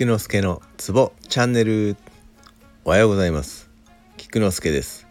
[0.00, 1.94] 菊之助のツボチャンネル。
[2.86, 3.68] おはようございます。
[4.16, 5.06] 菊之助です。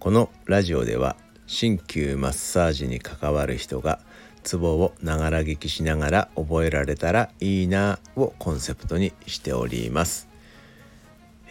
[0.00, 1.14] このラジオでは
[1.46, 4.00] 鍼灸マッサージに関わる人が
[4.42, 10.28] ツボをながら聞きしながら覚えられたらいいなをコンセプトにしております、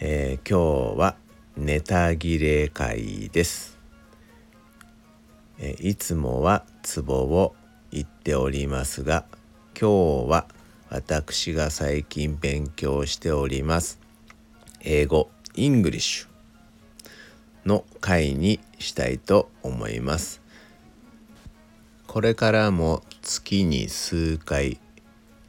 [0.00, 1.16] えー、今日は
[1.56, 3.78] ネタ切れ会です、
[5.58, 7.54] えー、いつもはツボを
[7.90, 9.24] 言っておりますが
[9.80, 10.46] 今日は
[10.90, 14.00] 私が最近勉強しております。
[14.80, 20.40] 英語 English の会にしたいと思います。
[22.06, 24.80] これからも月に数回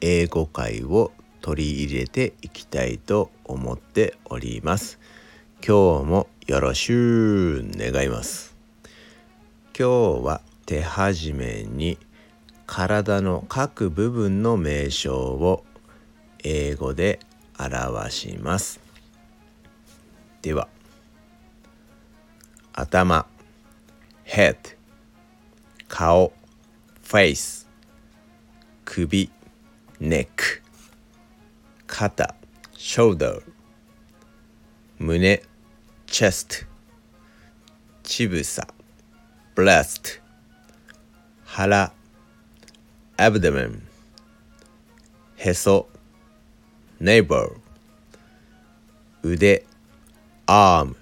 [0.02, 4.98] 英語会を取り入れていきたいと思っております。
[5.66, 8.54] 今日もよろしゅう願います。
[9.78, 11.98] 今日は手始めに
[12.70, 15.64] 体の各部分の名称を
[16.44, 17.18] 英語で
[17.58, 18.78] 表します
[20.40, 20.68] では
[22.72, 23.26] 頭
[24.24, 24.56] head
[25.88, 26.32] 顔
[27.02, 27.66] face
[28.84, 29.28] 首
[30.00, 30.28] neck
[31.88, 32.36] 肩
[32.76, 33.42] shoulder
[35.00, 35.42] 胸
[36.06, 36.66] chest
[38.04, 38.74] 乳房
[39.56, 40.20] breast
[41.44, 41.92] 腹
[43.20, 43.82] abdomen
[45.36, 45.90] へそ
[46.98, 47.60] navel
[49.22, 49.66] 腕
[50.46, 50.94] arm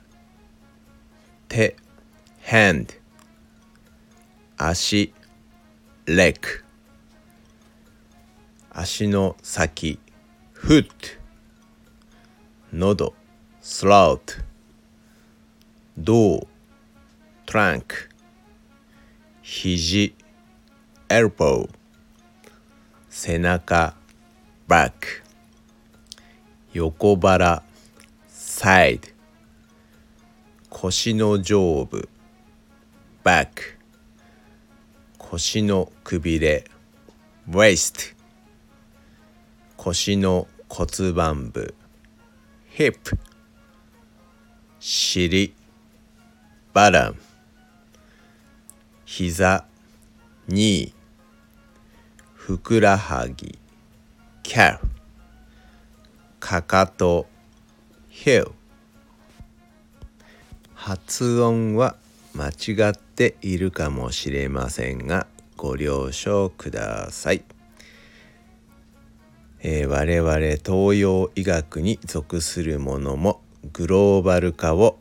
[1.46, 1.76] 手
[2.44, 2.98] hand
[4.56, 5.14] 足
[6.06, 6.40] leg
[8.70, 10.00] 足の先
[10.52, 11.20] foot
[12.72, 13.14] 喉
[13.62, 14.42] throat
[15.96, 16.48] 胴
[17.46, 18.08] trunk
[19.44, 20.12] 肘
[21.08, 21.77] elbow
[23.20, 23.96] 背中
[24.68, 24.92] back
[26.72, 27.64] 横腹
[28.30, 29.12] side
[30.70, 32.08] 腰の上部
[33.24, 33.76] back
[35.18, 36.64] 腰のくびれ
[37.50, 38.14] waist
[39.76, 41.74] 腰の骨盤部
[42.76, 43.18] hip
[44.78, 45.52] 尻
[46.72, 47.16] bottom
[49.04, 49.64] 膝
[50.48, 50.97] knee
[52.48, 53.58] ふくらはぎ
[54.42, 54.78] calf
[56.40, 57.26] かかと
[58.10, 58.52] heel
[60.72, 61.96] 発音は
[62.34, 65.26] 間違っているかもしれませんが
[65.58, 67.44] ご了承ください、
[69.60, 70.32] えー、我々
[70.64, 73.42] 東洋医学に属するものも
[73.74, 74.98] グローバル化を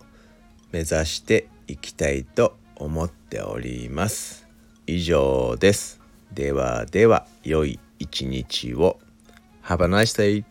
[0.74, 4.46] 目指していきたいと思っております。
[4.86, 6.07] 以上です。
[6.34, 9.00] ではでは良い一日を
[9.64, 10.44] Have a nice day